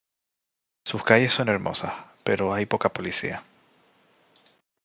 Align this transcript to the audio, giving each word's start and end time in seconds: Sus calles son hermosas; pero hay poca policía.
Sus 0.83 1.03
calles 1.03 1.31
son 1.31 1.47
hermosas; 1.47 1.93
pero 2.23 2.55
hay 2.55 2.65
poca 2.65 2.91
policía. 2.91 3.43